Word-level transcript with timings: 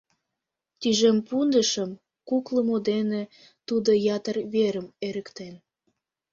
Тӱжем 0.79 1.17
пундышым 1.27 1.91
куклымо 2.29 2.77
дене 2.89 3.21
тудо 3.67 3.91
ятыр 4.15 4.37
верым 4.53 4.87
эрыктен. 5.07 5.55